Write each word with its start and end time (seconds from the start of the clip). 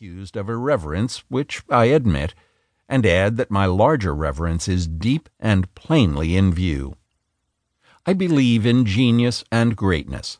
accused 0.00 0.34
of 0.34 0.48
irreverence, 0.48 1.24
which 1.28 1.62
I 1.68 1.84
admit, 1.84 2.34
and 2.88 3.04
add 3.04 3.36
that 3.36 3.50
my 3.50 3.66
larger 3.66 4.14
reverence 4.14 4.66
is 4.66 4.86
deep 4.86 5.28
and 5.38 5.74
plainly 5.74 6.38
in 6.38 6.54
view. 6.54 6.96
I 8.06 8.14
believe 8.14 8.64
in 8.64 8.86
genius 8.86 9.44
and 9.52 9.76
greatness, 9.76 10.38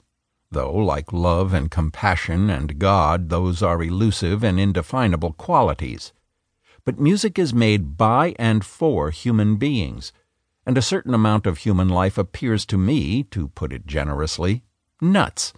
though, 0.50 0.72
like 0.72 1.12
love 1.12 1.52
and 1.52 1.70
compassion 1.70 2.48
and 2.48 2.78
God, 2.78 3.28
those 3.28 3.62
are 3.62 3.82
elusive 3.82 4.42
and 4.42 4.58
indefinable 4.58 5.34
qualities. 5.34 6.14
But 6.86 6.98
music 6.98 7.38
is 7.38 7.52
made 7.52 7.98
by 7.98 8.34
and 8.38 8.64
for 8.64 9.10
human 9.10 9.56
beings, 9.56 10.10
and 10.64 10.78
a 10.78 10.82
certain 10.82 11.12
amount 11.12 11.46
of 11.46 11.58
human 11.58 11.90
life 11.90 12.16
appears 12.16 12.64
to 12.64 12.78
me, 12.78 13.24
to 13.24 13.48
put 13.48 13.74
it 13.74 13.84
generously, 13.84 14.62
nuts. 15.02 15.52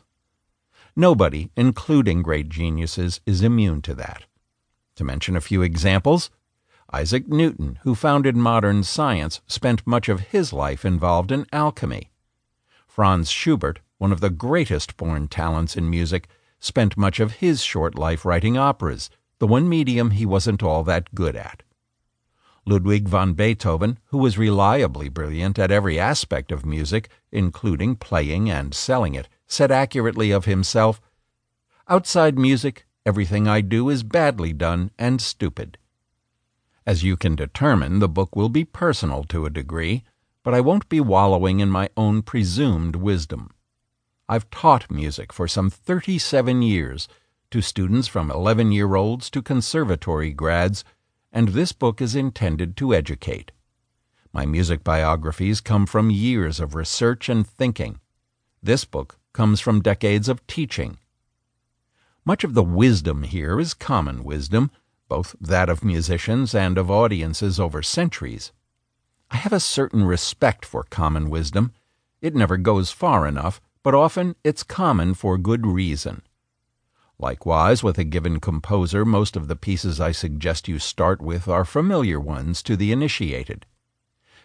Nobody, 0.94 1.50
including 1.56 2.22
great 2.22 2.48
geniuses, 2.48 3.20
is 3.24 3.42
immune 3.42 3.80
to 3.82 3.94
that. 3.94 4.24
To 4.96 5.04
mention 5.04 5.36
a 5.36 5.40
few 5.40 5.62
examples, 5.62 6.30
Isaac 6.92 7.26
Newton, 7.28 7.78
who 7.82 7.94
founded 7.94 8.36
modern 8.36 8.82
science, 8.82 9.40
spent 9.46 9.86
much 9.86 10.10
of 10.10 10.20
his 10.20 10.52
life 10.52 10.84
involved 10.84 11.32
in 11.32 11.46
alchemy. 11.50 12.10
Franz 12.86 13.30
Schubert, 13.30 13.80
one 13.96 14.12
of 14.12 14.20
the 14.20 14.28
greatest 14.28 14.98
born 14.98 15.28
talents 15.28 15.76
in 15.76 15.88
music, 15.88 16.28
spent 16.60 16.98
much 16.98 17.18
of 17.20 17.36
his 17.36 17.62
short 17.62 17.96
life 17.96 18.26
writing 18.26 18.58
operas, 18.58 19.08
the 19.38 19.46
one 19.46 19.66
medium 19.66 20.10
he 20.10 20.26
wasn't 20.26 20.62
all 20.62 20.84
that 20.84 21.14
good 21.14 21.34
at. 21.34 21.62
Ludwig 22.66 23.08
van 23.08 23.32
Beethoven, 23.32 23.98
who 24.06 24.18
was 24.18 24.36
reliably 24.36 25.08
brilliant 25.08 25.58
at 25.58 25.70
every 25.70 25.98
aspect 25.98 26.52
of 26.52 26.66
music, 26.66 27.08
including 27.32 27.96
playing 27.96 28.50
and 28.50 28.74
selling 28.74 29.14
it, 29.14 29.28
said 29.52 29.70
accurately 29.70 30.30
of 30.30 30.46
himself, 30.46 31.00
Outside 31.86 32.38
music, 32.38 32.86
everything 33.04 33.46
I 33.46 33.60
do 33.60 33.90
is 33.90 34.02
badly 34.02 34.52
done 34.52 34.90
and 34.98 35.20
stupid. 35.20 35.76
As 36.86 37.02
you 37.02 37.16
can 37.16 37.36
determine, 37.36 37.98
the 37.98 38.08
book 38.08 38.34
will 38.34 38.48
be 38.48 38.64
personal 38.64 39.24
to 39.24 39.44
a 39.44 39.50
degree, 39.50 40.04
but 40.42 40.54
I 40.54 40.60
won't 40.60 40.88
be 40.88 41.00
wallowing 41.00 41.60
in 41.60 41.68
my 41.68 41.90
own 41.96 42.22
presumed 42.22 42.96
wisdom. 42.96 43.50
I've 44.28 44.48
taught 44.50 44.90
music 44.90 45.32
for 45.32 45.46
some 45.46 45.68
thirty 45.68 46.18
seven 46.18 46.62
years 46.62 47.06
to 47.50 47.60
students 47.60 48.08
from 48.08 48.30
eleven 48.30 48.72
year 48.72 48.94
olds 48.94 49.28
to 49.30 49.42
conservatory 49.42 50.32
grads 50.32 50.82
and 51.32 51.48
this 51.48 51.72
book 51.72 52.00
is 52.00 52.14
intended 52.14 52.76
to 52.76 52.94
educate. 52.94 53.52
My 54.32 54.46
music 54.46 54.82
biographies 54.82 55.60
come 55.60 55.86
from 55.86 56.10
years 56.10 56.60
of 56.60 56.74
research 56.74 57.28
and 57.28 57.46
thinking. 57.46 58.00
This 58.62 58.84
book 58.84 59.18
comes 59.32 59.60
from 59.60 59.80
decades 59.80 60.28
of 60.28 60.46
teaching. 60.46 60.98
Much 62.24 62.44
of 62.44 62.54
the 62.54 62.62
wisdom 62.62 63.24
here 63.24 63.58
is 63.58 63.74
common 63.74 64.22
wisdom, 64.24 64.70
both 65.08 65.34
that 65.40 65.68
of 65.68 65.84
musicians 65.84 66.54
and 66.54 66.78
of 66.78 66.90
audiences 66.90 67.58
over 67.58 67.82
centuries. 67.82 68.52
I 69.30 69.36
have 69.36 69.52
a 69.52 69.60
certain 69.60 70.04
respect 70.04 70.64
for 70.64 70.84
common 70.84 71.30
wisdom. 71.30 71.72
It 72.20 72.34
never 72.34 72.56
goes 72.56 72.90
far 72.90 73.26
enough, 73.26 73.60
but 73.82 73.94
often 73.94 74.36
it's 74.44 74.62
common 74.62 75.14
for 75.14 75.38
good 75.38 75.66
reason. 75.66 76.22
Likewise, 77.18 77.82
with 77.82 77.98
a 77.98 78.04
given 78.04 78.40
composer, 78.40 79.04
most 79.04 79.36
of 79.36 79.48
the 79.48 79.56
pieces 79.56 80.00
I 80.00 80.12
suggest 80.12 80.68
you 80.68 80.78
start 80.78 81.20
with 81.20 81.48
are 81.48 81.64
familiar 81.64 82.20
ones 82.20 82.62
to 82.64 82.76
the 82.76 82.92
initiated. 82.92 83.64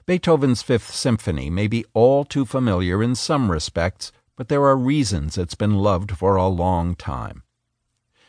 Beethoven's 0.05 0.61
Fifth 0.61 0.93
Symphony 0.93 1.49
may 1.49 1.67
be 1.67 1.85
all 1.93 2.23
too 2.23 2.45
familiar 2.45 3.03
in 3.03 3.13
some 3.15 3.51
respects, 3.51 4.11
but 4.37 4.47
there 4.47 4.63
are 4.63 4.77
reasons 4.77 5.37
it's 5.37 5.55
been 5.55 5.75
loved 5.75 6.11
for 6.11 6.37
a 6.37 6.47
long 6.47 6.95
time. 6.95 7.43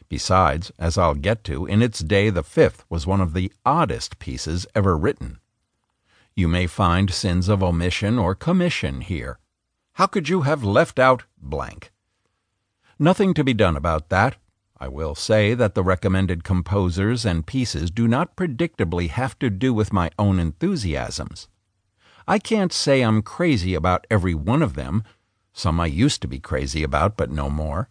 Besides, 0.08 0.72
as 0.78 0.98
I'll 0.98 1.14
get 1.14 1.44
to, 1.44 1.66
in 1.66 1.82
its 1.82 2.00
day 2.00 2.30
the 2.30 2.42
Fifth 2.42 2.84
was 2.88 3.06
one 3.06 3.20
of 3.20 3.34
the 3.34 3.52
oddest 3.64 4.18
pieces 4.18 4.66
ever 4.74 4.96
written. 4.96 5.38
You 6.34 6.48
may 6.48 6.66
find 6.66 7.12
sins 7.12 7.48
of 7.48 7.62
omission 7.62 8.18
or 8.18 8.34
commission 8.34 9.02
here. 9.02 9.38
How 9.92 10.06
could 10.06 10.28
you 10.28 10.42
have 10.42 10.64
left 10.64 10.98
out 10.98 11.24
blank? 11.36 11.92
Nothing 12.98 13.34
to 13.34 13.44
be 13.44 13.54
done 13.54 13.76
about 13.76 14.08
that. 14.08 14.36
I 14.80 14.88
will 14.88 15.14
say 15.14 15.54
that 15.54 15.74
the 15.74 15.82
recommended 15.82 16.44
composers 16.44 17.26
and 17.26 17.46
pieces 17.46 17.90
do 17.90 18.08
not 18.08 18.36
predictably 18.36 19.08
have 19.08 19.38
to 19.40 19.50
do 19.50 19.74
with 19.74 19.92
my 19.92 20.10
own 20.18 20.38
enthusiasms. 20.38 21.48
I 22.28 22.38
can't 22.38 22.72
say 22.72 23.02
I'm 23.02 23.22
crazy 23.22 23.74
about 23.74 24.06
every 24.10 24.34
one 24.34 24.62
of 24.62 24.74
them. 24.74 25.02
Some 25.58 25.80
I 25.80 25.86
used 25.86 26.22
to 26.22 26.28
be 26.28 26.38
crazy 26.38 26.82
about, 26.82 27.16
but 27.16 27.30
no 27.30 27.50
more. 27.50 27.88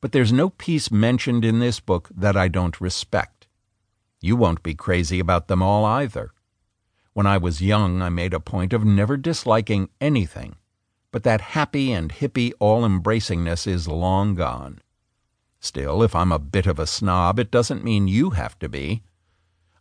But 0.00 0.12
there's 0.12 0.32
no 0.32 0.50
piece 0.50 0.90
mentioned 0.90 1.44
in 1.44 1.60
this 1.60 1.80
book 1.80 2.10
that 2.14 2.36
I 2.36 2.48
don't 2.48 2.80
respect. 2.80 3.46
You 4.20 4.36
won't 4.36 4.62
be 4.62 4.74
crazy 4.74 5.18
about 5.18 5.48
them 5.48 5.62
all 5.62 5.84
either. 5.84 6.32
When 7.14 7.26
I 7.26 7.38
was 7.38 7.62
young, 7.62 8.02
I 8.02 8.10
made 8.10 8.34
a 8.34 8.40
point 8.40 8.74
of 8.74 8.84
never 8.84 9.16
disliking 9.16 9.88
anything 10.00 10.56
but 11.16 11.22
that 11.22 11.40
happy 11.40 11.92
and 11.92 12.12
hippie 12.12 12.52
all 12.58 12.84
embracingness 12.84 13.66
is 13.66 13.88
long 13.88 14.34
gone. 14.34 14.82
Still, 15.60 16.02
if 16.02 16.14
I'm 16.14 16.30
a 16.30 16.38
bit 16.38 16.66
of 16.66 16.78
a 16.78 16.86
snob, 16.86 17.38
it 17.38 17.50
doesn't 17.50 17.82
mean 17.82 18.06
you 18.06 18.30
have 18.30 18.58
to 18.58 18.68
be. 18.68 19.02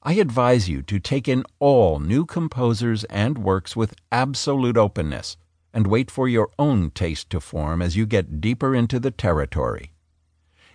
I 0.01 0.13
advise 0.13 0.69
you 0.69 0.81
to 0.83 0.97
take 0.97 1.27
in 1.27 1.43
all 1.59 1.99
new 1.99 2.25
composers 2.25 3.03
and 3.05 3.37
works 3.37 3.75
with 3.75 3.95
absolute 4.13 4.77
openness, 4.77 5.35
and 5.75 5.85
wait 5.85 6.09
for 6.09 6.27
your 6.27 6.49
own 6.57 6.89
taste 6.89 7.29
to 7.29 7.39
form 7.39 7.83
as 7.83 7.95
you 7.95 8.07
get 8.07 8.41
deeper 8.41 8.73
into 8.73 8.99
the 8.99 9.11
territory. 9.11 9.91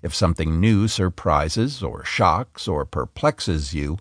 If 0.00 0.14
something 0.14 0.60
new 0.60 0.86
surprises, 0.86 1.82
or 1.82 2.04
shocks, 2.04 2.68
or 2.68 2.84
perplexes 2.84 3.74
you, 3.74 3.98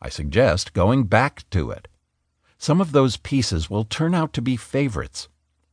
I 0.00 0.08
suggest 0.08 0.72
going 0.72 1.04
back 1.04 1.44
to 1.50 1.70
it. 1.70 1.88
Some 2.56 2.80
of 2.80 2.92
those 2.92 3.18
pieces 3.18 3.68
will 3.68 3.84
turn 3.84 4.14
out 4.14 4.32
to 4.32 4.40
be 4.40 4.56
favorites 4.56 5.28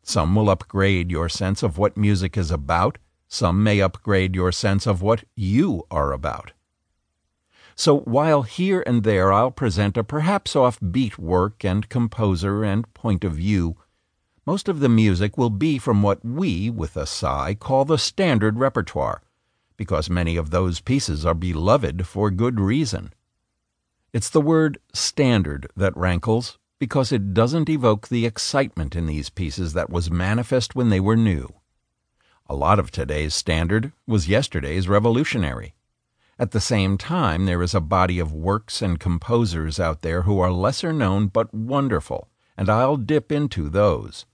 some 0.08 0.36
will 0.36 0.52
upgrade 0.52 1.10
your 1.10 1.28
sense 1.28 1.64
of 1.64 1.80
what 1.80 1.98
music 1.98 2.38
is 2.38 2.52
about, 2.52 3.00
some 3.28 3.64
may 3.64 3.82
upgrade 3.82 4.36
your 4.36 4.52
sense 4.52 4.86
of 4.86 5.02
what 5.02 5.24
you 5.36 5.88
are 5.90 6.14
about. 6.14 6.52
So 7.76 8.02
while 8.02 8.44
here 8.44 8.84
and 8.86 9.04
there 9.04 9.34
I'll 9.34 9.50
present 9.50 9.98
a 9.98 10.04
perhaps 10.04 10.56
off-beat 10.56 11.18
work 11.18 11.66
and 11.66 11.90
composer 11.90 12.64
and 12.64 12.94
point 12.94 13.24
of 13.24 13.34
view, 13.34 13.78
most 14.46 14.70
of 14.70 14.80
the 14.80 14.90
music 14.90 15.38
will 15.38 15.50
be 15.50 15.80
from 15.80 16.04
what 16.04 16.24
we, 16.24 16.70
with 16.70 16.96
a 16.96 17.08
sigh, 17.08 17.56
call 17.56 17.84
the 17.84 17.98
standard 17.98 18.60
repertoire, 18.60 19.24
because 19.76 20.10
many 20.10 20.36
of 20.38 20.52
those 20.52 20.82
pieces 20.82 21.26
are 21.26 21.34
beloved 21.34 22.06
for 22.06 22.30
good 22.30 22.60
reason. 22.60 23.12
It's 24.14 24.30
the 24.30 24.42
word 24.42 24.78
standard 24.94 25.68
that 25.76 25.98
rankles, 25.98 26.60
because 26.78 27.12
it 27.12 27.34
doesn't 27.34 27.70
evoke 27.70 28.08
the 28.08 28.26
excitement 28.26 28.96
in 28.96 29.08
these 29.08 29.32
pieces 29.32 29.74
that 29.74 29.90
was 29.90 30.12
manifest 30.12 30.76
when 30.76 30.90
they 30.90 31.00
were 31.00 31.16
new. 31.16 31.50
A 32.48 32.56
lot 32.56 32.78
of 32.78 32.92
today's 32.92 33.34
standard 33.34 33.94
was 34.06 34.28
yesterday's 34.28 34.88
revolutionary. 34.88 35.74
At 36.38 36.52
the 36.52 36.62
same 36.62 36.98
time, 37.00 37.46
there 37.46 37.64
is 37.64 37.74
a 37.74 37.82
body 37.82 38.20
of 38.20 38.32
works 38.32 38.82
and 38.82 39.00
composers 39.00 39.80
out 39.80 40.02
there 40.02 40.22
who 40.22 40.40
are 40.40 40.52
lesser 40.52 40.94
known 40.94 41.28
but 41.28 41.52
wonderful, 41.52 42.30
and 42.56 42.70
I'll 42.70 42.98
dip 42.98 43.32
into 43.32 43.70
those. 43.70 44.26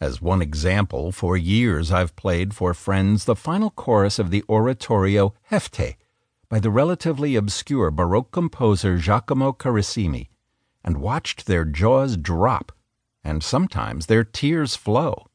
As 0.00 0.22
one 0.22 0.40
example, 0.40 1.10
for 1.10 1.36
years 1.36 1.90
I've 1.90 2.14
played 2.14 2.54
for 2.54 2.72
friends 2.72 3.24
the 3.24 3.34
final 3.34 3.70
chorus 3.70 4.20
of 4.20 4.30
the 4.30 4.44
oratorio 4.48 5.34
Jephte 5.50 5.96
by 6.48 6.60
the 6.60 6.70
relatively 6.70 7.34
obscure 7.34 7.90
Baroque 7.90 8.30
composer 8.30 8.98
Giacomo 8.98 9.52
Carissimi 9.52 10.28
and 10.84 10.98
watched 10.98 11.46
their 11.46 11.64
jaws 11.64 12.16
drop, 12.16 12.70
and 13.24 13.42
sometimes 13.42 14.06
their 14.06 14.22
tears 14.22 14.76
flow. 14.76 15.26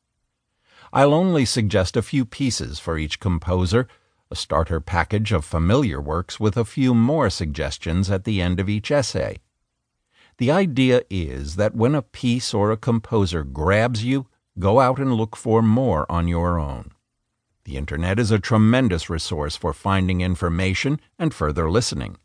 I'll 0.93 1.13
only 1.13 1.43
suggest 1.43 1.97
a 1.97 2.01
few 2.01 2.23
pieces 2.23 2.79
for 2.79 2.97
each 2.97 3.19
composer, 3.19 3.89
a 4.31 4.35
starter 4.35 4.79
package 4.79 5.33
of 5.33 5.43
familiar 5.43 5.99
works 5.99 6.39
with 6.39 6.55
a 6.55 6.63
few 6.63 6.95
more 6.95 7.29
suggestions 7.29 8.09
at 8.09 8.23
the 8.23 8.41
end 8.41 8.61
of 8.61 8.69
each 8.69 8.91
essay. 8.91 9.39
The 10.37 10.51
idea 10.51 11.01
is 11.09 11.57
that 11.57 11.75
when 11.75 11.95
a 11.95 12.01
piece 12.01 12.53
or 12.53 12.71
a 12.71 12.77
composer 12.77 13.43
grabs 13.43 14.05
you, 14.05 14.27
go 14.59 14.79
out 14.79 14.99
and 14.99 15.13
look 15.13 15.35
for 15.35 15.61
more 15.61 16.05
on 16.11 16.27
your 16.27 16.59
own. 16.59 16.91
The 17.65 17.77
Internet 17.77 18.19
is 18.19 18.31
a 18.31 18.39
tremendous 18.39 19.09
resource 19.09 19.55
for 19.55 19.73
finding 19.73 20.21
information 20.21 20.99
and 21.17 21.33
further 21.33 21.71
listening. 21.71 22.17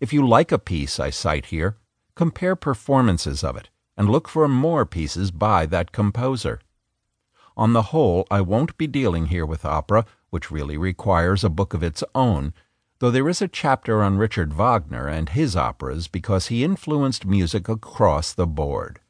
If 0.00 0.12
you 0.12 0.26
like 0.26 0.50
a 0.50 0.58
piece 0.58 0.98
I 0.98 1.10
cite 1.10 1.46
here, 1.46 1.76
compare 2.14 2.56
performances 2.56 3.44
of 3.44 3.56
it, 3.56 3.68
and 3.96 4.08
look 4.08 4.28
for 4.28 4.48
more 4.48 4.86
pieces 4.86 5.30
by 5.30 5.66
that 5.66 5.92
composer. 5.92 6.60
On 7.56 7.74
the 7.74 7.82
whole, 7.92 8.26
I 8.30 8.40
won't 8.40 8.78
be 8.78 8.86
dealing 8.86 9.26
here 9.26 9.44
with 9.44 9.66
opera, 9.66 10.06
which 10.30 10.50
really 10.50 10.78
requires 10.78 11.44
a 11.44 11.50
book 11.50 11.74
of 11.74 11.82
its 11.82 12.02
own, 12.14 12.54
though 12.98 13.10
there 13.10 13.28
is 13.28 13.42
a 13.42 13.48
chapter 13.48 14.02
on 14.02 14.16
Richard 14.16 14.54
Wagner 14.54 15.06
and 15.06 15.28
his 15.28 15.54
operas 15.54 16.08
because 16.08 16.46
he 16.46 16.64
influenced 16.64 17.26
music 17.26 17.68
across 17.68 18.32
the 18.32 18.46
board. 18.46 19.00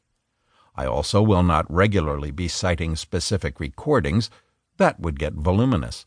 I 0.75 0.85
also 0.85 1.21
will 1.21 1.43
not 1.43 1.71
regularly 1.71 2.31
be 2.31 2.47
citing 2.47 2.95
specific 2.95 3.59
recordings, 3.59 4.29
that 4.77 4.99
would 4.99 5.19
get 5.19 5.33
voluminous, 5.33 6.05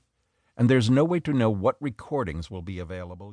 and 0.57 0.69
there's 0.69 0.91
no 0.91 1.05
way 1.05 1.21
to 1.21 1.33
know 1.33 1.51
what 1.51 1.77
recordings 1.81 2.51
will 2.51 2.63
be 2.63 2.79
available. 2.79 3.33